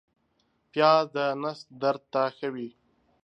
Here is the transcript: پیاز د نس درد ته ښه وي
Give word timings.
پیاز 0.71 1.05
د 1.15 1.17
نس 1.41 1.59
درد 1.81 2.01
ته 2.13 2.21
ښه 2.35 2.47
وي 2.53 2.69